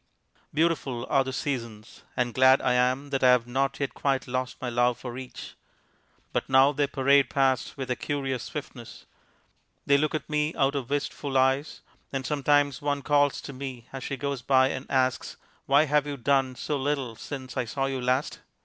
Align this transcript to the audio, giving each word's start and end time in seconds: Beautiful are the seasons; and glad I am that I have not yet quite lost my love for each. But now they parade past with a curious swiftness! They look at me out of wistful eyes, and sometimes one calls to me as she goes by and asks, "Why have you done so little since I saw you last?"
Beautiful 0.51 1.05
are 1.11 1.23
the 1.23 1.31
seasons; 1.31 2.01
and 2.17 2.33
glad 2.33 2.59
I 2.59 2.73
am 2.73 3.11
that 3.11 3.23
I 3.23 3.29
have 3.29 3.45
not 3.45 3.79
yet 3.79 3.93
quite 3.93 4.27
lost 4.27 4.59
my 4.59 4.67
love 4.67 4.97
for 4.97 5.15
each. 5.15 5.53
But 6.33 6.49
now 6.49 6.71
they 6.71 6.87
parade 6.87 7.29
past 7.29 7.77
with 7.77 7.91
a 7.91 7.95
curious 7.95 8.41
swiftness! 8.45 9.05
They 9.85 9.99
look 9.99 10.15
at 10.15 10.27
me 10.27 10.55
out 10.55 10.73
of 10.73 10.89
wistful 10.89 11.37
eyes, 11.37 11.81
and 12.11 12.25
sometimes 12.25 12.81
one 12.81 13.03
calls 13.03 13.41
to 13.41 13.53
me 13.53 13.89
as 13.93 14.03
she 14.03 14.17
goes 14.17 14.41
by 14.41 14.69
and 14.69 14.89
asks, 14.89 15.37
"Why 15.67 15.85
have 15.85 16.07
you 16.07 16.17
done 16.17 16.55
so 16.55 16.77
little 16.77 17.15
since 17.15 17.55
I 17.55 17.65
saw 17.65 17.85
you 17.85 18.01
last?" 18.01 18.39